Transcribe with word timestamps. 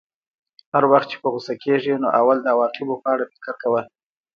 هر 0.73 0.83
وخت 0.91 1.07
چې 1.11 1.17
په 1.21 1.27
غوسه 1.33 1.53
کېږې 1.63 1.93
نو 2.03 2.07
اول 2.19 2.37
د 2.41 2.45
عواقبو 2.53 3.01
په 3.01 3.07
اړه 3.13 3.25
فکر 3.33 3.53
کوه. 3.61 3.81